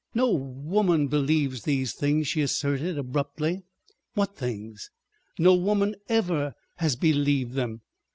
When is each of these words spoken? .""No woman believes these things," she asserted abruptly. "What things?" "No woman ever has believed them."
.""No 0.15 0.31
woman 0.31 1.09
believes 1.09 1.61
these 1.61 1.93
things," 1.93 2.27
she 2.27 2.41
asserted 2.41 2.97
abruptly. 2.97 3.61
"What 4.15 4.35
things?" 4.35 4.89
"No 5.37 5.53
woman 5.53 5.95
ever 6.09 6.55
has 6.77 6.95
believed 6.95 7.53
them." 7.53 7.81